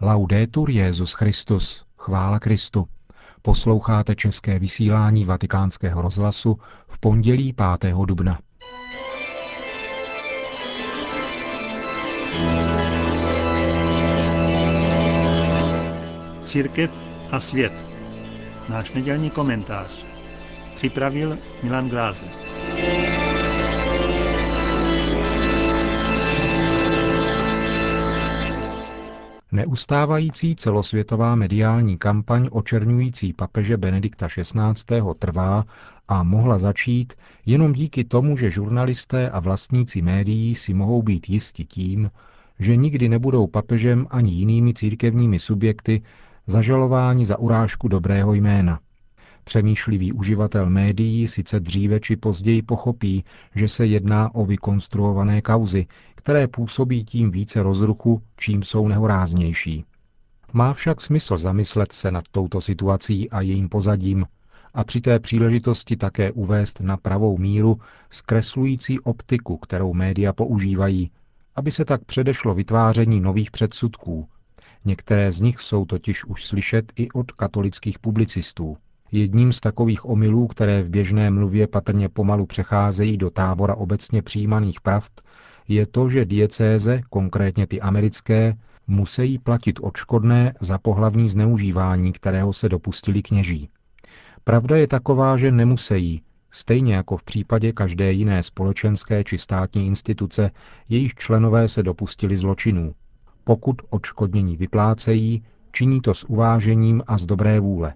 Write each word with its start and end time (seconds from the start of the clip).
Laudetur 0.00 0.70
Jezus 0.70 1.12
Christus, 1.12 1.84
chvála 1.96 2.38
Kristu. 2.38 2.88
Posloucháte 3.42 4.14
české 4.14 4.58
vysílání 4.58 5.24
Vatikánského 5.24 6.02
rozhlasu 6.02 6.58
v 6.88 6.98
pondělí 6.98 7.54
5. 7.80 7.94
dubna. 8.06 8.38
Církev 16.42 17.08
a 17.30 17.40
svět. 17.40 17.72
Náš 18.68 18.92
nedělní 18.92 19.30
komentář. 19.30 20.04
Připravil 20.76 21.38
Milan 21.62 21.88
Glázer. 21.88 22.47
Neustávající 29.58 30.56
celosvětová 30.56 31.34
mediální 31.34 31.98
kampaň 31.98 32.48
očerňující 32.52 33.32
papeže 33.32 33.76
Benedikta 33.76 34.28
XVI. 34.28 35.02
trvá 35.18 35.64
a 36.08 36.22
mohla 36.22 36.58
začít 36.58 37.12
jenom 37.46 37.72
díky 37.72 38.04
tomu, 38.04 38.36
že 38.36 38.50
žurnalisté 38.50 39.30
a 39.30 39.40
vlastníci 39.40 40.02
médií 40.02 40.54
si 40.54 40.74
mohou 40.74 41.02
být 41.02 41.30
jisti 41.30 41.64
tím, 41.64 42.10
že 42.58 42.76
nikdy 42.76 43.08
nebudou 43.08 43.46
papežem 43.46 44.06
ani 44.10 44.30
jinými 44.30 44.74
církevními 44.74 45.38
subjekty 45.38 46.02
zažalováni 46.46 47.26
za 47.26 47.38
urážku 47.38 47.88
dobrého 47.88 48.34
jména. 48.34 48.80
Přemýšlivý 49.48 50.12
uživatel 50.12 50.70
médií 50.70 51.28
sice 51.28 51.60
dříve 51.60 52.00
či 52.00 52.16
později 52.16 52.62
pochopí, 52.62 53.24
že 53.54 53.68
se 53.68 53.86
jedná 53.86 54.34
o 54.34 54.46
vykonstruované 54.46 55.42
kauzy, 55.42 55.86
které 56.14 56.48
působí 56.48 57.04
tím 57.04 57.30
více 57.30 57.62
rozruchu, 57.62 58.22
čím 58.36 58.62
jsou 58.62 58.88
nehoráznější. 58.88 59.84
Má 60.52 60.74
však 60.74 61.00
smysl 61.00 61.38
zamyslet 61.38 61.92
se 61.92 62.10
nad 62.10 62.24
touto 62.30 62.60
situací 62.60 63.30
a 63.30 63.40
jejím 63.40 63.68
pozadím 63.68 64.26
a 64.74 64.84
při 64.84 65.00
té 65.00 65.18
příležitosti 65.18 65.96
také 65.96 66.32
uvést 66.32 66.80
na 66.80 66.96
pravou 66.96 67.38
míru 67.38 67.80
zkreslující 68.10 69.00
optiku, 69.00 69.56
kterou 69.56 69.94
média 69.94 70.32
používají, 70.32 71.10
aby 71.56 71.70
se 71.70 71.84
tak 71.84 72.04
předešlo 72.04 72.54
vytváření 72.54 73.20
nových 73.20 73.50
předsudků. 73.50 74.28
Některé 74.84 75.32
z 75.32 75.40
nich 75.40 75.60
jsou 75.60 75.84
totiž 75.84 76.24
už 76.24 76.46
slyšet 76.46 76.92
i 76.96 77.10
od 77.10 77.32
katolických 77.32 77.98
publicistů. 77.98 78.76
Jedním 79.12 79.52
z 79.52 79.60
takových 79.60 80.04
omylů, 80.04 80.46
které 80.46 80.82
v 80.82 80.90
běžné 80.90 81.30
mluvě 81.30 81.66
patrně 81.66 82.08
pomalu 82.08 82.46
přecházejí 82.46 83.16
do 83.16 83.30
tábora 83.30 83.74
obecně 83.74 84.22
přijímaných 84.22 84.80
pravd, 84.80 85.20
je 85.68 85.86
to, 85.86 86.10
že 86.10 86.24
diecéze, 86.24 87.00
konkrétně 87.10 87.66
ty 87.66 87.80
americké, 87.80 88.54
musí 88.86 89.38
platit 89.38 89.78
odškodné 89.82 90.54
za 90.60 90.78
pohlavní 90.78 91.28
zneužívání, 91.28 92.12
kterého 92.12 92.52
se 92.52 92.68
dopustili 92.68 93.22
kněží. 93.22 93.68
Pravda 94.44 94.76
je 94.76 94.86
taková, 94.86 95.36
že 95.36 95.52
nemusí, 95.52 96.22
stejně 96.50 96.94
jako 96.94 97.16
v 97.16 97.22
případě 97.22 97.72
každé 97.72 98.12
jiné 98.12 98.42
společenské 98.42 99.24
či 99.24 99.38
státní 99.38 99.86
instituce, 99.86 100.50
jejíž 100.88 101.14
členové 101.14 101.68
se 101.68 101.82
dopustili 101.82 102.36
zločinů. 102.36 102.94
Pokud 103.44 103.82
odškodnění 103.90 104.56
vyplácejí, 104.56 105.42
činí 105.72 106.00
to 106.00 106.14
s 106.14 106.24
uvážením 106.24 107.02
a 107.06 107.18
z 107.18 107.26
dobré 107.26 107.60
vůle. 107.60 107.94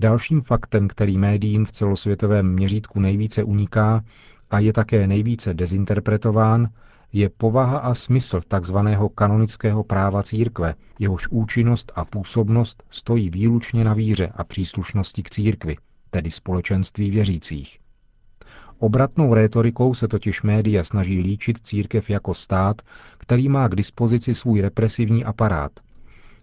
Dalším 0.00 0.40
faktem, 0.40 0.88
který 0.88 1.18
médiím 1.18 1.66
v 1.66 1.72
celosvětovém 1.72 2.52
měřítku 2.52 3.00
nejvíce 3.00 3.44
uniká 3.44 4.04
a 4.50 4.58
je 4.58 4.72
také 4.72 5.06
nejvíce 5.06 5.54
dezinterpretován, 5.54 6.68
je 7.12 7.28
povaha 7.28 7.78
a 7.78 7.94
smysl 7.94 8.40
tzv. 8.60 8.76
kanonického 9.14 9.84
práva 9.84 10.22
církve, 10.22 10.74
jehož 10.98 11.28
účinnost 11.30 11.92
a 11.94 12.04
působnost 12.04 12.82
stojí 12.90 13.30
výlučně 13.30 13.84
na 13.84 13.94
víře 13.94 14.32
a 14.36 14.44
příslušnosti 14.44 15.22
k 15.22 15.30
církvi, 15.30 15.76
tedy 16.10 16.30
společenství 16.30 17.10
věřících. 17.10 17.78
Obratnou 18.78 19.34
rétorikou 19.34 19.94
se 19.94 20.08
totiž 20.08 20.42
média 20.42 20.84
snaží 20.84 21.20
líčit 21.20 21.58
církev 21.66 22.10
jako 22.10 22.34
stát, 22.34 22.82
který 23.18 23.48
má 23.48 23.68
k 23.68 23.74
dispozici 23.74 24.34
svůj 24.34 24.60
represivní 24.60 25.24
aparát. 25.24 25.72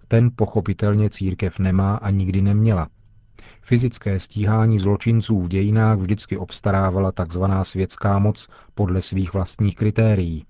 Ten 0.07 0.31
pochopitelně 0.35 1.09
církev 1.09 1.59
nemá 1.59 1.95
a 1.95 2.09
nikdy 2.09 2.41
neměla, 2.41 2.87
Fyzické 3.61 4.19
stíhání 4.19 4.79
zločinců 4.79 5.41
v 5.41 5.47
dějinách 5.47 5.97
vždycky 5.97 6.37
obstarávala 6.37 7.11
tzv. 7.11 7.43
světská 7.61 8.19
moc 8.19 8.47
podle 8.75 9.01
svých 9.01 9.33
vlastních 9.33 9.75
kritérií. 9.75 10.45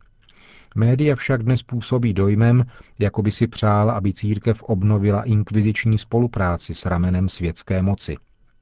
Média 0.75 1.15
však 1.15 1.43
dnes 1.43 1.63
působí 1.63 2.13
dojmem, 2.13 2.65
jako 2.99 3.21
by 3.21 3.31
si 3.31 3.47
přál, 3.47 3.91
aby 3.91 4.13
církev 4.13 4.63
obnovila 4.63 5.23
inkviziční 5.23 5.97
spolupráci 5.97 6.73
s 6.73 6.85
ramenem 6.85 7.29
světské 7.29 7.81
moci. 7.81 8.17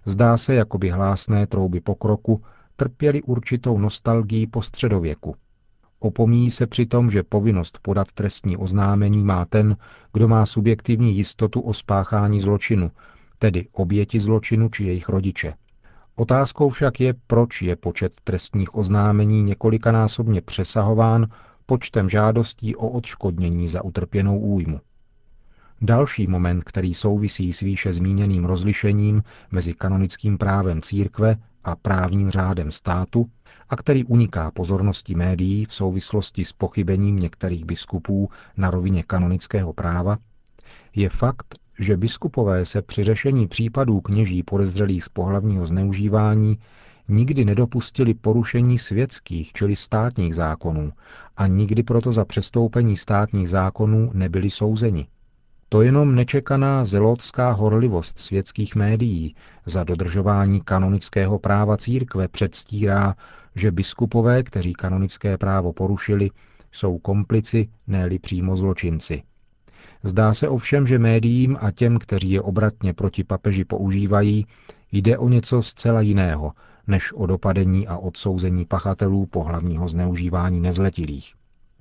Zdá 0.05 0.37
se, 0.37 0.55
jako 0.55 0.77
by 0.77 0.89
hlásné 0.89 1.47
trouby 1.47 1.81
pokroku 1.81 2.43
trpěly 2.75 3.21
určitou 3.21 3.77
nostalgií 3.77 4.47
po 4.47 4.61
středověku. 4.61 5.35
Opomíjí 5.99 6.51
se 6.51 6.67
přitom, 6.67 7.11
že 7.11 7.23
povinnost 7.23 7.79
podat 7.81 8.11
trestní 8.11 8.57
oznámení 8.57 9.23
má 9.23 9.45
ten, 9.45 9.77
kdo 10.13 10.27
má 10.27 10.45
subjektivní 10.45 11.15
jistotu 11.17 11.61
o 11.61 11.73
spáchání 11.73 12.39
zločinu, 12.39 12.91
tedy 13.39 13.67
oběti 13.71 14.19
zločinu 14.19 14.69
či 14.69 14.83
jejich 14.83 15.09
rodiče. 15.09 15.53
Otázkou 16.15 16.69
však 16.69 16.99
je, 16.99 17.13
proč 17.27 17.61
je 17.61 17.75
počet 17.75 18.13
trestních 18.23 18.75
oznámení 18.75 19.43
několikanásobně 19.43 20.41
přesahován 20.41 21.27
počtem 21.65 22.09
žádostí 22.09 22.75
o 22.75 22.89
odškodnění 22.89 23.67
za 23.67 23.83
utrpěnou 23.83 24.39
újmu. 24.39 24.79
Další 25.81 26.27
moment, 26.27 26.63
který 26.63 26.93
souvisí 26.93 27.53
s 27.53 27.59
výše 27.59 27.93
zmíněným 27.93 28.45
rozlišením 28.45 29.23
mezi 29.51 29.73
kanonickým 29.73 30.37
právem 30.37 30.81
církve 30.81 31.35
a 31.63 31.75
právním 31.75 32.29
řádem 32.29 32.71
státu 32.71 33.29
a 33.69 33.75
který 33.75 34.03
uniká 34.03 34.51
pozornosti 34.51 35.15
médií 35.15 35.65
v 35.65 35.73
souvislosti 35.73 36.45
s 36.45 36.53
pochybením 36.53 37.19
některých 37.19 37.65
biskupů 37.65 38.29
na 38.57 38.71
rovině 38.71 39.03
kanonického 39.03 39.73
práva, 39.73 40.17
je 40.95 41.09
fakt, 41.09 41.55
že 41.79 41.97
biskupové 41.97 42.65
se 42.65 42.81
při 42.81 43.03
řešení 43.03 43.47
případů 43.47 44.01
kněží 44.01 44.43
podezřelých 44.43 45.03
z 45.03 45.09
pohlavního 45.09 45.67
zneužívání 45.67 46.57
nikdy 47.07 47.45
nedopustili 47.45 48.13
porušení 48.13 48.79
světských, 48.79 49.53
čili 49.53 49.75
státních 49.75 50.35
zákonů 50.35 50.91
a 51.37 51.47
nikdy 51.47 51.83
proto 51.83 52.13
za 52.13 52.25
přestoupení 52.25 52.97
státních 52.97 53.49
zákonů 53.49 54.11
nebyli 54.13 54.49
souzeni. 54.49 55.07
To 55.69 55.81
jenom 55.81 56.15
nečekaná 56.15 56.85
zelotská 56.85 57.51
horlivost 57.51 58.19
světských 58.19 58.75
médií 58.75 59.35
za 59.65 59.83
dodržování 59.83 60.61
kanonického 60.61 61.39
práva 61.39 61.77
církve 61.77 62.27
předstírá, 62.27 63.15
že 63.55 63.71
biskupové, 63.71 64.43
kteří 64.43 64.73
kanonické 64.73 65.37
právo 65.37 65.73
porušili, 65.73 66.29
jsou 66.71 66.97
komplici, 66.97 67.69
ne 67.87 68.09
přímo 68.21 68.57
zločinci. 68.57 69.23
Zdá 70.07 70.33
se 70.33 70.49
ovšem, 70.49 70.87
že 70.87 70.99
médiím 70.99 71.57
a 71.61 71.71
těm, 71.71 71.97
kteří 71.97 72.31
je 72.31 72.41
obratně 72.41 72.93
proti 72.93 73.23
papeži 73.23 73.65
používají, 73.65 74.45
jde 74.91 75.17
o 75.17 75.29
něco 75.29 75.61
zcela 75.61 76.01
jiného, 76.01 76.51
než 76.87 77.13
o 77.13 77.25
dopadení 77.25 77.87
a 77.87 77.97
odsouzení 77.97 78.65
pachatelů 78.65 79.25
pohlavního 79.25 79.87
zneužívání 79.87 80.59
nezletilých. 80.59 81.33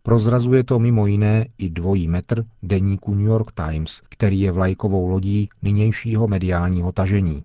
Prozrazuje 0.03 0.65
to 0.65 0.79
mimo 0.79 1.07
jiné 1.07 1.47
i 1.59 1.71
dvojí 1.71 2.09
metr 2.09 2.45
deníku 2.63 3.15
New 3.15 3.27
York 3.27 3.53
Times, 3.53 4.03
který 4.09 4.41
je 4.41 4.53
vlajkovou 4.53 5.07
lodí 5.07 5.49
nynějšího 5.63 6.29
mediálního 6.29 6.93
tažení. 6.93 7.45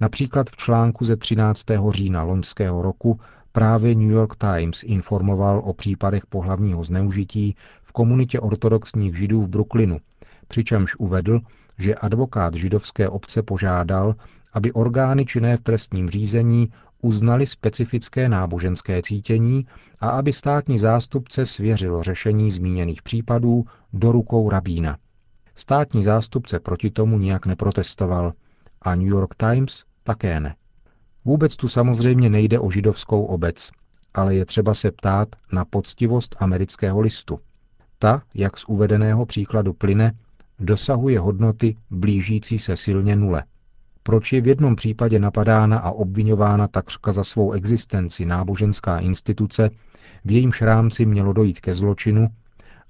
Například 0.00 0.50
v 0.50 0.56
článku 0.56 1.04
ze 1.04 1.16
13. 1.16 1.64
října 1.90 2.22
loňského 2.22 2.82
roku 2.82 3.20
právě 3.52 3.94
New 3.94 4.10
York 4.10 4.36
Times 4.36 4.82
informoval 4.82 5.62
o 5.64 5.72
případech 5.72 6.26
pohlavního 6.26 6.84
zneužití 6.84 7.56
v 7.82 7.92
komunitě 7.92 8.40
ortodoxních 8.40 9.18
židů 9.18 9.42
v 9.42 9.48
Brooklynu, 9.48 9.98
přičemž 10.48 10.96
uvedl, 10.96 11.40
že 11.78 11.94
advokát 11.94 12.54
židovské 12.54 13.08
obce 13.08 13.42
požádal, 13.42 14.14
aby 14.52 14.72
orgány 14.72 15.24
činné 15.24 15.56
v 15.56 15.60
trestním 15.60 16.10
řízení 16.10 16.68
uznali 17.02 17.46
specifické 17.46 18.28
náboženské 18.28 19.02
cítění 19.02 19.66
a 20.00 20.08
aby 20.08 20.32
státní 20.32 20.78
zástupce 20.78 21.46
svěřilo 21.46 22.02
řešení 22.02 22.50
zmíněných 22.50 23.02
případů 23.02 23.64
do 23.92 24.12
rukou 24.12 24.50
rabína. 24.50 24.96
Státní 25.54 26.04
zástupce 26.04 26.60
proti 26.60 26.90
tomu 26.90 27.18
nijak 27.18 27.46
neprotestoval 27.46 28.32
a 28.82 28.94
New 28.94 29.08
York 29.08 29.34
Times 29.34 29.84
také 30.02 30.40
ne. 30.40 30.54
Vůbec 31.24 31.56
tu 31.56 31.68
samozřejmě 31.68 32.30
nejde 32.30 32.58
o 32.58 32.70
židovskou 32.70 33.24
obec, 33.24 33.70
ale 34.14 34.34
je 34.34 34.44
třeba 34.44 34.74
se 34.74 34.90
ptát 34.90 35.28
na 35.52 35.64
poctivost 35.64 36.36
amerického 36.38 37.00
listu. 37.00 37.38
Ta, 37.98 38.22
jak 38.34 38.56
z 38.56 38.64
uvedeného 38.64 39.26
příkladu 39.26 39.72
plyne, 39.72 40.12
dosahuje 40.58 41.20
hodnoty 41.20 41.76
blížící 41.90 42.58
se 42.58 42.76
silně 42.76 43.16
nule. 43.16 43.44
Proč 44.02 44.32
je 44.32 44.40
v 44.40 44.46
jednom 44.46 44.76
případě 44.76 45.18
napadána 45.18 45.78
a 45.78 45.90
obvinována 45.90 46.68
takřka 46.68 47.12
za 47.12 47.24
svou 47.24 47.52
existenci 47.52 48.26
náboženská 48.26 48.98
instituce, 48.98 49.70
v 50.24 50.30
jejímž 50.30 50.62
rámci 50.62 51.06
mělo 51.06 51.32
dojít 51.32 51.60
ke 51.60 51.74
zločinu, 51.74 52.28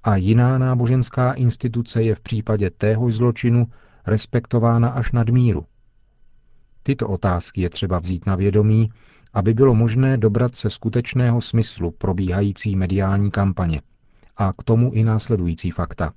a 0.04 0.16
jiná 0.16 0.58
náboženská 0.58 1.32
instituce 1.32 2.02
je 2.02 2.14
v 2.14 2.20
případě 2.20 2.70
téhož 2.70 3.14
zločinu 3.14 3.66
respektována 4.06 4.88
až 4.88 5.12
nad 5.12 5.28
míru. 5.28 5.64
Tyto 6.82 7.08
otázky 7.08 7.60
je 7.60 7.70
třeba 7.70 7.98
vzít 7.98 8.26
na 8.26 8.36
vědomí, 8.36 8.90
aby 9.32 9.54
bylo 9.54 9.74
možné 9.74 10.16
dobrat 10.16 10.54
se 10.54 10.70
skutečného 10.70 11.40
smyslu 11.40 11.90
probíhající 11.90 12.76
mediální 12.76 13.30
kampaně. 13.30 13.82
A 14.36 14.52
k 14.52 14.62
tomu 14.62 14.92
i 14.92 15.04
následující 15.04 15.70
fakta. 15.70 16.12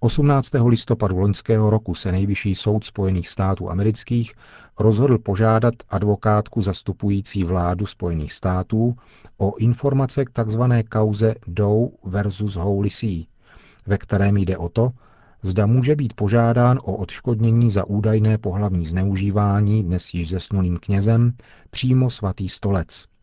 18. 0.00 0.50
listopadu 0.66 1.18
loňského 1.18 1.70
roku 1.70 1.94
se 1.94 2.12
nejvyšší 2.12 2.54
soud 2.54 2.84
Spojených 2.84 3.28
států 3.28 3.70
amerických 3.70 4.34
rozhodl 4.78 5.18
požádat 5.18 5.74
advokátku 5.90 6.62
zastupující 6.62 7.44
vládu 7.44 7.86
Spojených 7.86 8.32
států 8.32 8.96
o 9.38 9.56
informace 9.56 10.24
k 10.24 10.30
tzv. 10.44 10.62
kauze 10.88 11.34
Doe 11.46 11.88
versus 12.04 12.56
Holy 12.56 12.90
See, 12.90 13.24
ve 13.86 13.98
kterém 13.98 14.36
jde 14.36 14.58
o 14.58 14.68
to, 14.68 14.90
zda 15.42 15.66
může 15.66 15.96
být 15.96 16.12
požádán 16.12 16.78
o 16.82 16.96
odškodnění 16.96 17.70
za 17.70 17.84
údajné 17.84 18.38
pohlavní 18.38 18.86
zneužívání 18.86 19.82
dnes 19.82 20.14
již 20.14 20.28
zesnulým 20.28 20.76
knězem 20.76 21.32
přímo 21.70 22.10
svatý 22.10 22.48
stolec. 22.48 23.15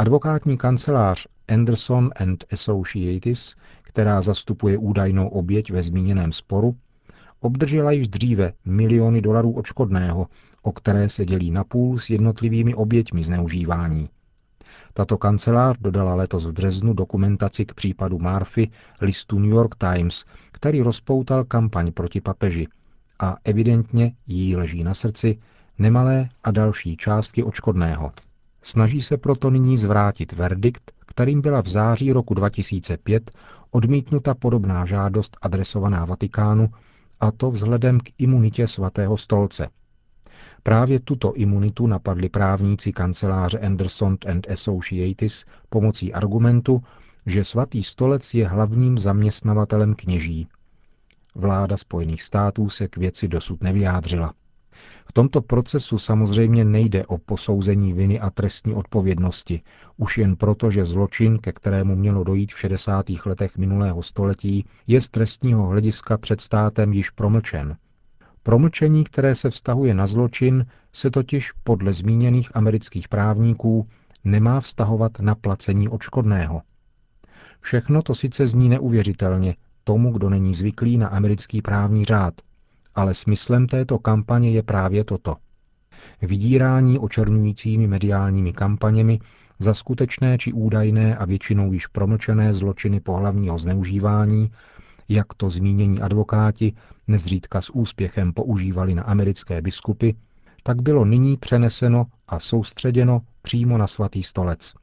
Advokátní 0.00 0.58
kancelář 0.58 1.26
Anderson 1.48 2.10
and 2.16 2.44
Associates, 2.52 3.56
která 3.82 4.22
zastupuje 4.22 4.78
údajnou 4.78 5.28
oběť 5.28 5.72
ve 5.72 5.82
zmíněném 5.82 6.32
sporu, 6.32 6.76
obdržela 7.40 7.92
již 7.92 8.08
dříve 8.08 8.52
miliony 8.64 9.20
dolarů 9.20 9.52
odškodného, 9.52 10.26
o 10.62 10.72
které 10.72 11.08
se 11.08 11.24
dělí 11.24 11.50
napůl 11.50 11.98
s 11.98 12.10
jednotlivými 12.10 12.74
oběťmi 12.74 13.22
zneužívání. 13.22 14.08
Tato 14.94 15.18
kancelář 15.18 15.78
dodala 15.80 16.14
letos 16.14 16.46
v 16.46 16.52
březnu 16.52 16.94
dokumentaci 16.94 17.66
k 17.66 17.74
případu 17.74 18.18
Murphy 18.18 18.70
listu 19.00 19.38
New 19.38 19.50
York 19.50 19.74
Times, 19.74 20.24
který 20.52 20.82
rozpoutal 20.82 21.44
kampaň 21.44 21.92
proti 21.92 22.20
papeži 22.20 22.68
a 23.18 23.36
evidentně 23.44 24.12
jí 24.26 24.56
leží 24.56 24.84
na 24.84 24.94
srdci 24.94 25.38
nemalé 25.78 26.28
a 26.44 26.50
další 26.50 26.96
částky 26.96 27.42
očkodného. 27.42 28.12
Snaží 28.62 29.02
se 29.02 29.16
proto 29.16 29.50
nyní 29.50 29.76
zvrátit 29.76 30.32
verdikt, 30.32 30.92
kterým 31.06 31.40
byla 31.40 31.62
v 31.62 31.68
září 31.68 32.12
roku 32.12 32.34
2005 32.34 33.30
odmítnuta 33.70 34.34
podobná 34.34 34.86
žádost 34.86 35.36
adresovaná 35.42 36.04
Vatikánu, 36.04 36.68
a 37.20 37.30
to 37.30 37.50
vzhledem 37.50 38.00
k 38.00 38.10
imunitě 38.18 38.68
svatého 38.68 39.16
stolce– 39.16 39.68
Právě 40.62 41.00
tuto 41.00 41.32
imunitu 41.34 41.86
napadli 41.86 42.28
právníci 42.28 42.92
kanceláře 42.92 43.58
Anderson 43.58 44.16
and 44.26 44.50
Associates 44.50 45.44
pomocí 45.68 46.12
argumentu, 46.12 46.82
že 47.26 47.44
svatý 47.44 47.82
stolec 47.82 48.34
je 48.34 48.48
hlavním 48.48 48.98
zaměstnavatelem 48.98 49.94
kněží. 49.94 50.48
Vláda 51.34 51.76
Spojených 51.76 52.22
států 52.22 52.68
se 52.68 52.88
k 52.88 52.96
věci 52.96 53.28
dosud 53.28 53.62
nevyjádřila. 53.62 54.34
V 55.08 55.12
tomto 55.12 55.40
procesu 55.42 55.98
samozřejmě 55.98 56.64
nejde 56.64 57.06
o 57.06 57.18
posouzení 57.18 57.92
viny 57.92 58.20
a 58.20 58.30
trestní 58.30 58.74
odpovědnosti, 58.74 59.60
už 59.96 60.18
jen 60.18 60.36
proto, 60.36 60.70
že 60.70 60.84
zločin, 60.84 61.38
ke 61.38 61.52
kterému 61.52 61.96
mělo 61.96 62.24
dojít 62.24 62.52
v 62.52 62.58
60. 62.58 63.06
letech 63.26 63.58
minulého 63.58 64.02
století, 64.02 64.66
je 64.86 65.00
z 65.00 65.08
trestního 65.08 65.66
hlediska 65.66 66.18
před 66.18 66.40
státem 66.40 66.92
již 66.92 67.10
promlčen– 67.10 67.76
Promlčení, 68.42 69.04
které 69.04 69.34
se 69.34 69.50
vztahuje 69.50 69.94
na 69.94 70.06
zločin, 70.06 70.66
se 70.92 71.10
totiž 71.10 71.52
podle 71.52 71.92
zmíněných 71.92 72.56
amerických 72.56 73.08
právníků 73.08 73.88
nemá 74.24 74.60
vztahovat 74.60 75.20
na 75.20 75.34
placení 75.34 75.88
odškodného. 75.88 76.62
Všechno 77.60 78.02
to 78.02 78.14
sice 78.14 78.46
zní 78.46 78.68
neuvěřitelně 78.68 79.56
tomu, 79.84 80.12
kdo 80.12 80.30
není 80.30 80.54
zvyklý 80.54 80.98
na 80.98 81.08
americký 81.08 81.62
právní 81.62 82.04
řád, 82.04 82.34
ale 83.00 83.14
smyslem 83.14 83.66
této 83.66 83.98
kampaně 83.98 84.50
je 84.50 84.62
právě 84.62 85.04
toto. 85.04 85.36
Vydírání 86.22 86.98
očernujícími 86.98 87.86
mediálními 87.86 88.52
kampaněmi 88.52 89.18
za 89.58 89.74
skutečné 89.74 90.38
či 90.38 90.52
údajné 90.52 91.16
a 91.16 91.24
většinou 91.24 91.72
již 91.72 91.86
promlčené 91.86 92.54
zločiny 92.54 93.00
pohlavního 93.00 93.58
zneužívání 93.58 94.50
jak 95.10 95.34
to 95.34 95.50
zmínění 95.50 96.00
advokáti 96.00 96.72
nezřídka 97.08 97.60
s 97.60 97.70
úspěchem 97.70 98.32
používali 98.32 98.94
na 98.94 99.02
americké 99.02 99.62
biskupy, 99.62 100.10
tak 100.62 100.82
bylo 100.82 101.04
nyní 101.04 101.36
přeneseno 101.36 102.06
a 102.28 102.40
soustředěno 102.40 103.20
přímo 103.42 103.78
na 103.78 103.86
svatý 103.86 104.22
stolec. 104.22 104.74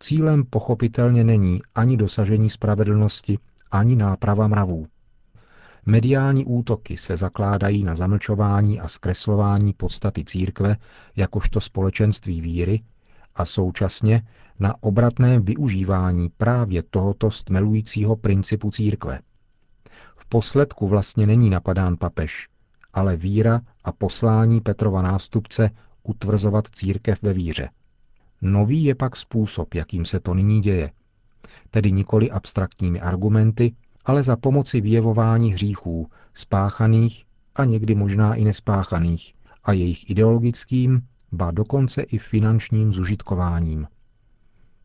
Cílem 0.00 0.44
pochopitelně 0.50 1.24
není 1.24 1.60
ani 1.74 1.96
dosažení 1.96 2.50
spravedlnosti, 2.50 3.38
ani 3.70 3.96
náprava 3.96 4.48
mravů. 4.48 4.86
Mediální 5.86 6.44
útoky 6.44 6.96
se 6.96 7.16
zakládají 7.16 7.84
na 7.84 7.94
zamlčování 7.94 8.80
a 8.80 8.88
zkreslování 8.88 9.72
podstaty 9.72 10.24
církve 10.24 10.76
jakožto 11.16 11.60
společenství 11.60 12.40
víry 12.40 12.82
a 13.34 13.44
současně 13.44 14.22
na 14.58 14.82
obratné 14.82 15.40
využívání 15.40 16.28
právě 16.36 16.82
tohoto 16.82 17.30
stmelujícího 17.30 18.16
principu 18.16 18.70
církve. 18.70 19.20
V 20.16 20.26
posledku 20.26 20.88
vlastně 20.88 21.26
není 21.26 21.50
napadán 21.50 21.96
papež, 21.96 22.48
ale 22.92 23.16
víra 23.16 23.60
a 23.84 23.92
poslání 23.92 24.60
Petrova 24.60 25.02
nástupce 25.02 25.70
utvrzovat 26.02 26.68
církev 26.72 27.22
ve 27.22 27.32
víře. 27.32 27.68
Nový 28.42 28.84
je 28.84 28.94
pak 28.94 29.16
způsob, 29.16 29.74
jakým 29.74 30.04
se 30.04 30.20
to 30.20 30.34
nyní 30.34 30.60
děje. 30.60 30.90
Tedy 31.70 31.92
nikoli 31.92 32.30
abstraktními 32.30 33.00
argumenty, 33.00 33.74
ale 34.04 34.22
za 34.22 34.36
pomoci 34.36 34.80
vyjevování 34.80 35.52
hříchů, 35.52 36.06
spáchaných 36.34 37.24
a 37.54 37.64
někdy 37.64 37.94
možná 37.94 38.34
i 38.34 38.44
nespáchaných, 38.44 39.34
a 39.64 39.72
jejich 39.72 40.10
ideologickým, 40.10 41.02
ba 41.32 41.50
dokonce 41.50 42.02
i 42.02 42.18
finančním 42.18 42.92
zužitkováním. 42.92 43.86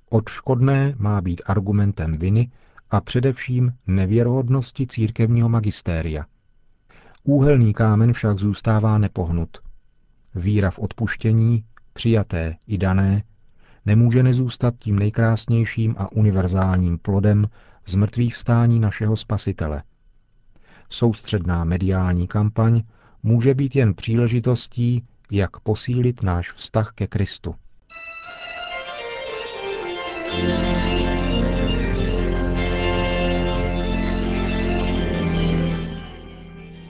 Odškodné 0.09 0.95
má 0.97 1.21
být 1.21 1.41
argumentem 1.45 2.11
viny 2.11 2.51
a 2.91 3.01
především 3.01 3.73
nevěrohodnosti 3.87 4.87
církevního 4.87 5.49
magistéria. 5.49 6.25
Úhelný 7.23 7.73
kámen 7.73 8.13
však 8.13 8.39
zůstává 8.39 8.97
nepohnut. 8.97 9.57
Víra 10.35 10.71
v 10.71 10.79
odpuštění, 10.79 11.63
přijaté 11.93 12.55
i 12.67 12.77
dané, 12.77 13.23
nemůže 13.85 14.23
nezůstat 14.23 14.75
tím 14.79 14.99
nejkrásnějším 14.99 15.95
a 15.97 16.11
univerzálním 16.11 16.97
plodem 16.97 17.47
z 17.85 17.95
mrtvých 17.95 18.35
vstání 18.35 18.79
našeho 18.79 19.17
spasitele. 19.17 19.83
Soustředná 20.89 21.63
mediální 21.63 22.27
kampaň 22.27 22.83
může 23.23 23.53
být 23.53 23.75
jen 23.75 23.93
příležitostí, 23.93 25.03
jak 25.31 25.59
posílit 25.59 26.23
náš 26.23 26.51
vztah 26.51 26.91
ke 26.95 27.07
Kristu. 27.07 27.55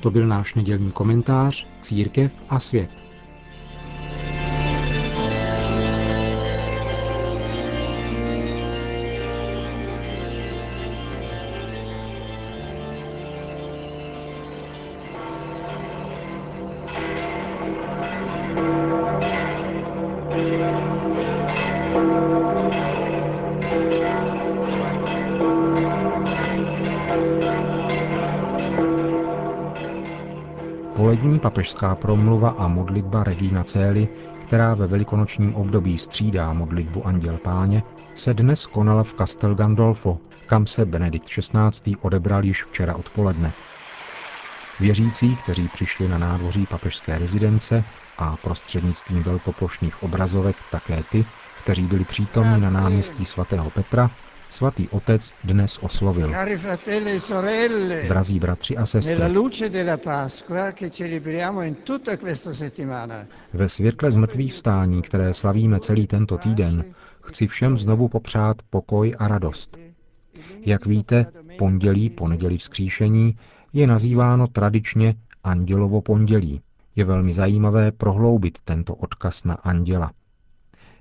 To 0.01 0.12
byl 0.12 0.27
náš 0.27 0.55
nedělní 0.55 0.91
komentář 0.91 1.67
Církev 1.81 2.43
a 2.50 2.60
svět. 2.60 3.04
Polední 30.96 31.40
papežská 31.40 31.96
promluva 31.96 32.50
a 32.50 32.68
modlitba 32.68 33.24
Regina 33.24 33.64
Cély, 33.64 34.08
která 34.46 34.74
ve 34.74 34.88
velikonočním 34.88 35.56
období 35.56 35.98
střídá 35.98 36.54
modlitbu 36.54 37.08
Anděl 37.08 37.38
Páně, 37.38 37.84
se 38.14 38.34
dnes 38.34 38.66
konala 38.66 39.04
v 39.04 39.14
Castel 39.14 39.56
Gandolfo, 39.56 40.20
kam 40.46 40.68
se 40.68 40.86
Benedikt 40.86 41.25
XVI. 41.28 41.96
odebral 42.02 42.44
již 42.46 42.64
včera 42.64 42.96
odpoledne. 42.96 43.52
Věřící, 44.80 45.36
kteří 45.36 45.68
přišli 45.68 46.08
na 46.08 46.18
nádvoří 46.18 46.66
papežské 46.66 47.18
rezidence 47.18 47.84
a 48.18 48.36
prostřednictvím 48.38 49.24
velkoplošných 49.24 50.04
obrazovek 50.04 50.56
také 50.72 51.04
ty, 51.12 51.25
kteří 51.64 51.84
byli 51.84 52.06
přítomni 52.06 52.62
na 52.62 52.70
náměstí 52.70 53.25
svatého 53.25 53.70
Petra, 53.70 54.12
Svatý 54.50 54.90
otec 54.90 55.34
dnes 55.44 55.78
oslovil. 55.82 56.36
E 56.36 58.08
Drazí 58.08 58.40
bratři 58.40 58.78
a 58.78 58.86
sestry, 58.86 59.16
ve 63.54 63.70
světle 63.70 64.12
zmrtvých 64.12 64.54
vstání, 64.54 65.02
které 65.02 65.34
slavíme 65.34 65.80
celý 65.80 66.08
tento 66.08 66.38
týden, 66.38 66.86
chci 67.24 67.48
všem 67.48 67.78
znovu 67.78 68.08
popřát 68.08 68.58
pokoj 68.70 69.16
a 69.20 69.28
radost. 69.28 69.78
Jak 70.62 70.86
víte, 70.86 71.25
pondělí 71.58 72.10
po 72.10 72.28
neděli 72.28 72.58
vzkříšení 72.58 73.38
je 73.74 73.88
nazýváno 73.88 74.48
tradičně 74.48 75.16
Andělovo 75.44 76.02
pondělí. 76.02 76.62
Je 76.96 77.06
velmi 77.06 77.34
zajímavé 77.34 77.92
prohloubit 77.92 78.58
tento 78.66 78.96
odkaz 78.96 79.44
na 79.44 79.54
anděla. 79.54 80.12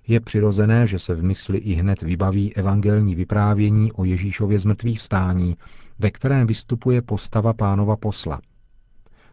Je 0.06 0.20
přirozené, 0.20 0.86
že 0.86 0.98
se 0.98 1.14
v 1.14 1.22
mysli 1.22 1.58
i 1.58 1.74
hned 1.74 2.02
vybaví 2.02 2.56
evangelní 2.56 3.14
vyprávění 3.14 3.92
o 3.92 4.04
Ježíšově 4.04 4.58
zmrtvých 4.58 5.00
vstání, 5.00 5.56
ve 5.98 6.10
kterém 6.10 6.46
vystupuje 6.46 7.02
postava 7.02 7.52
pánova 7.52 7.96
posla. 7.96 8.40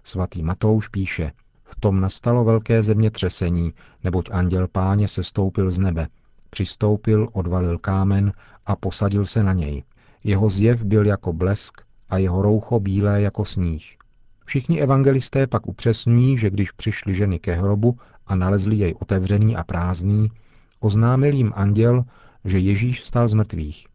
Svatý 0.03 0.43
Matouš 0.43 0.87
píše, 0.87 1.31
v 1.63 1.75
tom 1.79 2.01
nastalo 2.01 2.43
velké 2.43 2.83
zemětřesení, 2.83 3.73
neboť 4.03 4.29
anděl 4.31 4.67
páně 4.67 5.07
se 5.07 5.23
stoupil 5.23 5.71
z 5.71 5.79
nebe. 5.79 6.07
Přistoupil, 6.49 7.29
odvalil 7.33 7.77
kámen 7.77 8.33
a 8.65 8.75
posadil 8.75 9.25
se 9.25 9.43
na 9.43 9.53
něj. 9.53 9.83
Jeho 10.23 10.49
zjev 10.49 10.83
byl 10.83 11.05
jako 11.05 11.33
blesk 11.33 11.81
a 12.09 12.17
jeho 12.17 12.41
roucho 12.41 12.79
bílé 12.79 13.21
jako 13.21 13.45
sníh. 13.45 13.97
Všichni 14.45 14.81
evangelisté 14.81 15.47
pak 15.47 15.67
upřesňují, 15.67 16.37
že 16.37 16.49
když 16.49 16.71
přišly 16.71 17.13
ženy 17.13 17.39
ke 17.39 17.55
hrobu 17.55 17.97
a 18.27 18.35
nalezli 18.35 18.75
jej 18.75 18.95
otevřený 18.99 19.55
a 19.55 19.63
prázdný, 19.63 20.31
oznámil 20.81 21.33
jim 21.33 21.53
anděl, 21.55 22.03
že 22.45 22.59
Ježíš 22.59 23.01
vstal 23.01 23.27
z 23.27 23.33
mrtvých. 23.33 23.87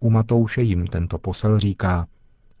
U 0.00 0.10
Matouše 0.10 0.62
jim 0.62 0.86
tento 0.86 1.18
posel 1.18 1.58
říká, 1.58 2.06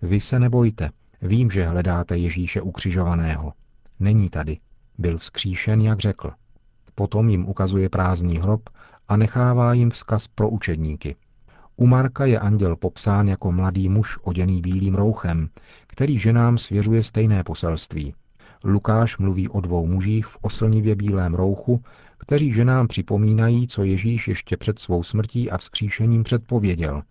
vy 0.02 0.20
se 0.20 0.38
nebojte, 0.38 0.90
vím, 1.22 1.50
že 1.50 1.66
hledáte 1.66 2.18
Ježíše 2.18 2.62
ukřižovaného. 2.62 3.52
Není 4.00 4.28
tady, 4.28 4.58
byl 4.98 5.18
vzkříšen, 5.18 5.80
jak 5.80 6.00
řekl. 6.00 6.30
Potom 6.94 7.28
jim 7.28 7.48
ukazuje 7.48 7.88
prázdný 7.88 8.38
hrob 8.38 8.70
a 9.08 9.16
nechává 9.16 9.72
jim 9.72 9.90
vzkaz 9.90 10.28
pro 10.28 10.50
učedníky. 10.50 11.16
U 11.76 11.86
Marka 11.86 12.24
je 12.24 12.38
anděl 12.38 12.76
popsán 12.76 13.28
jako 13.28 13.52
mladý 13.52 13.88
muž 13.88 14.18
oděný 14.22 14.60
bílým 14.60 14.94
rouchem, 14.94 15.48
který 15.86 16.18
ženám 16.18 16.58
svěřuje 16.58 17.02
stejné 17.02 17.44
poselství. 17.44 18.14
Lukáš 18.64 19.18
mluví 19.18 19.48
o 19.48 19.60
dvou 19.60 19.86
mužích 19.86 20.26
v 20.26 20.38
oslnivě 20.40 20.94
bílém 20.94 21.34
rouchu, 21.34 21.82
kteří 22.18 22.52
ženám 22.52 22.88
připomínají, 22.88 23.66
co 23.66 23.84
Ježíš 23.84 24.28
ještě 24.28 24.56
před 24.56 24.78
svou 24.78 25.02
smrtí 25.02 25.50
a 25.50 25.58
vzkříšením 25.58 26.24
předpověděl. 26.24 27.02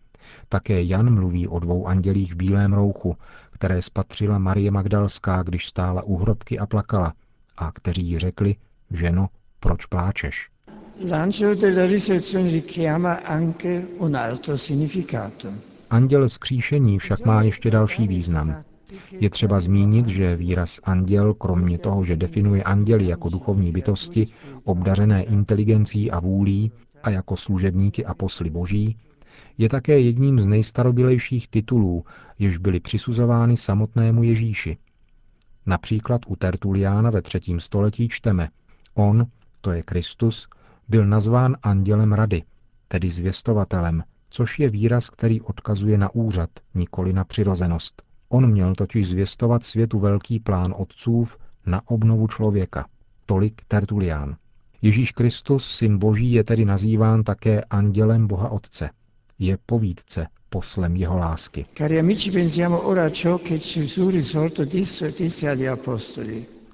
Také 0.49 0.83
Jan 0.83 1.13
mluví 1.13 1.47
o 1.47 1.59
dvou 1.59 1.87
andělích 1.87 2.33
v 2.33 2.37
bílém 2.37 2.73
rouchu, 2.73 3.17
které 3.51 3.81
spatřila 3.81 4.37
Marie 4.37 4.71
Magdalská, 4.71 5.43
když 5.43 5.67
stála 5.67 6.03
u 6.03 6.17
hrobky 6.17 6.59
a 6.59 6.65
plakala, 6.65 7.13
a 7.57 7.71
kteří 7.71 8.07
jí 8.07 8.19
řekli, 8.19 8.55
ženo, 8.91 9.27
proč 9.59 9.85
pláčeš? 9.85 10.49
Anděl 15.89 16.27
vzkříšení 16.27 16.99
však 16.99 17.25
má 17.25 17.43
ještě 17.43 17.71
další 17.71 18.07
význam. 18.07 18.63
Je 19.11 19.29
třeba 19.29 19.59
zmínit, 19.59 20.07
že 20.07 20.35
výraz 20.35 20.79
anděl, 20.83 21.33
kromě 21.33 21.77
toho, 21.77 22.03
že 22.03 22.15
definuje 22.15 22.63
anděly 22.63 23.07
jako 23.07 23.29
duchovní 23.29 23.71
bytosti, 23.71 24.27
obdařené 24.63 25.23
inteligencí 25.23 26.11
a 26.11 26.19
vůlí 26.19 26.71
a 27.03 27.09
jako 27.09 27.37
služebníky 27.37 28.05
a 28.05 28.13
posly 28.13 28.49
boží, 28.49 28.97
je 29.57 29.69
také 29.69 29.99
jedním 29.99 30.39
z 30.39 30.47
nejstarobilejších 30.47 31.47
titulů, 31.47 32.05
jež 32.39 32.57
byly 32.57 32.79
přisuzovány 32.79 33.57
samotnému 33.57 34.23
Ježíši. 34.23 34.77
Například 35.65 36.21
u 36.27 36.35
Tertuliána 36.35 37.09
ve 37.09 37.21
třetím 37.21 37.59
století 37.59 38.09
čteme 38.09 38.49
On, 38.93 39.25
to 39.61 39.71
je 39.71 39.83
Kristus, 39.83 40.47
byl 40.89 41.05
nazván 41.05 41.57
andělem 41.63 42.13
rady, 42.13 42.43
tedy 42.87 43.09
zvěstovatelem, 43.09 44.03
což 44.29 44.59
je 44.59 44.69
výraz, 44.69 45.09
který 45.09 45.41
odkazuje 45.41 45.97
na 45.97 46.15
úřad, 46.15 46.49
nikoli 46.73 47.13
na 47.13 47.23
přirozenost. 47.23 48.10
On 48.33 48.51
měl 48.51 48.75
totiž 48.75 49.09
zvěstovat 49.09 49.63
světu 49.63 49.99
velký 49.99 50.39
plán 50.39 50.73
otcův 50.77 51.37
na 51.65 51.81
obnovu 51.85 52.27
člověka. 52.27 52.85
Tolik 53.25 53.61
Tertulián. 53.67 54.35
Ježíš 54.81 55.11
Kristus, 55.11 55.75
syn 55.75 55.97
Boží, 55.97 56.31
je 56.31 56.43
tedy 56.43 56.65
nazýván 56.65 57.23
také 57.23 57.63
andělem 57.63 58.27
Boha 58.27 58.49
Otce. 58.49 58.89
Je 59.39 59.57
povídce, 59.65 60.27
poslem 60.49 60.95
jeho 60.95 61.17
lásky. 61.17 61.65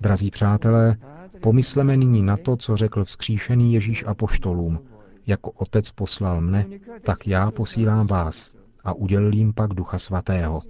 Drazí 0.01 0.31
přátelé, 0.31 0.97
pomysleme 1.41 1.97
nyní 1.97 2.21
na 2.23 2.37
to, 2.37 2.57
co 2.57 2.75
řekl 2.75 3.05
vzkříšený 3.05 3.73
Ježíš 3.73 4.03
apoštolům. 4.07 4.79
Jako 5.27 5.51
otec 5.51 5.91
poslal 5.91 6.41
mne, 6.41 6.65
tak 7.03 7.27
já 7.27 7.51
posílám 7.51 8.07
vás 8.07 8.53
a 8.83 8.93
udělil 8.93 9.33
jim 9.33 9.53
pak 9.53 9.73
ducha 9.73 9.97
svatého. 9.97 10.61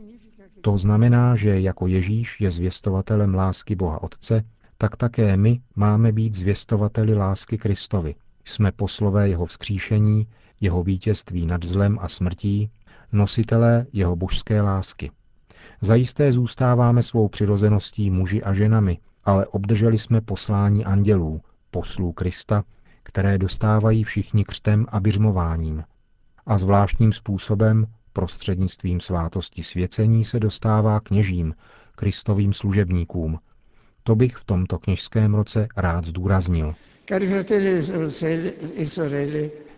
To 0.67 0.77
znamená, 0.77 1.35
že 1.35 1.59
jako 1.59 1.87
Ježíš 1.87 2.41
je 2.41 2.51
zvěstovatelem 2.51 3.35
lásky 3.35 3.75
Boha 3.75 4.03
Otce, 4.03 4.43
tak 4.77 4.97
také 4.97 5.37
my 5.37 5.61
máme 5.75 6.11
být 6.11 6.33
zvěstovateli 6.33 7.13
lásky 7.13 7.57
Kristovi. 7.57 8.15
Jsme 8.45 8.71
poslové 8.71 9.29
jeho 9.29 9.45
vzkříšení, 9.45 10.27
jeho 10.61 10.83
vítězství 10.83 11.45
nad 11.45 11.63
zlem 11.63 11.97
a 12.01 12.07
smrtí, 12.07 12.71
nositelé 13.11 13.85
jeho 13.93 14.15
božské 14.15 14.61
lásky. 14.61 15.11
Zajisté 15.81 16.31
zůstáváme 16.31 17.03
svou 17.03 17.27
přirozeností 17.27 18.11
muži 18.11 18.43
a 18.43 18.53
ženami, 18.53 18.97
ale 19.23 19.45
obdrželi 19.45 19.97
jsme 19.97 20.21
poslání 20.21 20.85
andělů, 20.85 21.41
poslů 21.71 22.11
Krista, 22.11 22.63
které 23.03 23.37
dostávají 23.37 24.03
všichni 24.03 24.45
křtem 24.45 24.85
a 24.89 24.99
byřmováním. 24.99 25.83
A 26.45 26.57
zvláštním 26.57 27.13
způsobem, 27.13 27.87
prostřednictvím 28.17 28.99
svátosti 28.99 29.63
svěcení, 29.63 30.23
se 30.23 30.39
dostává 30.39 30.99
kněžím, 30.99 31.55
kristovým 31.95 32.53
služebníkům. 32.53 33.39
To 34.03 34.15
bych 34.15 34.35
v 34.35 34.45
tomto 34.45 34.79
kněžském 34.79 35.33
roce 35.33 35.67
rád 35.77 36.05
zdůraznil. 36.05 36.75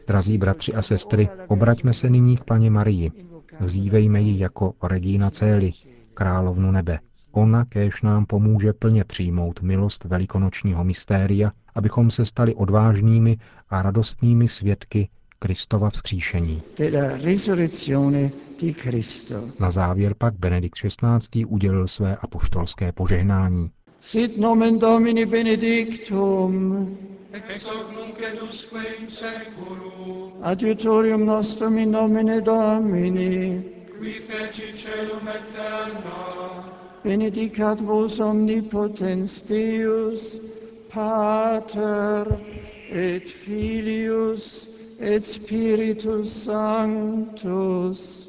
Drazí 0.07 0.37
bratři 0.37 0.73
a 0.73 0.81
sestry, 0.81 1.29
obraťme 1.47 1.93
se 1.93 2.09
nyní 2.09 2.37
k 2.37 2.43
paně 2.43 2.69
Marii. 2.69 3.11
Vzívejme 3.59 4.21
ji 4.21 4.39
jako 4.39 4.73
Regina 4.83 5.29
Cély, 5.29 5.71
královnu 6.13 6.71
nebe. 6.71 6.99
Ona 7.31 7.65
kéž 7.65 8.01
nám 8.01 8.25
pomůže 8.25 8.73
plně 8.73 9.03
přijmout 9.03 9.61
milost 9.61 10.03
velikonočního 10.03 10.83
mystéria, 10.83 11.51
abychom 11.75 12.11
se 12.11 12.25
stali 12.25 12.55
odvážnými 12.55 13.37
a 13.69 13.81
radostnými 13.81 14.47
svědky 14.47 15.09
Kristova 15.39 15.89
vzkříšení. 15.89 16.61
Na 19.59 19.71
závěr 19.71 20.15
pak 20.17 20.33
Benedikt 20.39 20.75
XVI. 20.75 21.45
udělil 21.45 21.87
své 21.87 22.15
apoštolské 22.15 22.91
požehnání. 22.91 23.71
Sit 24.01 24.37
nomen 24.37 24.79
Domini 24.79 25.25
benedictum, 25.25 26.97
ex 27.33 27.65
hoc 27.65 27.91
nunc 27.95 28.15
et 28.19 28.41
usque 28.41 28.83
in 28.99 29.07
seculum, 29.07 30.31
adiutorium 30.41 31.25
nostrum 31.25 31.77
in 31.77 31.91
nomine 31.91 32.41
Domini, 32.41 33.63
qui 33.99 34.19
feci 34.19 34.73
celum 34.75 35.27
et 35.27 35.43
terra, 35.55 36.65
benedicat 37.03 37.79
vos 37.81 38.19
omnipotens 38.19 39.41
Deus, 39.41 40.37
Pater 40.93 42.39
et 42.89 43.29
Filius 43.29 44.78
et 44.99 45.23
Spiritus 45.23 46.29
Sanctus. 46.45 48.28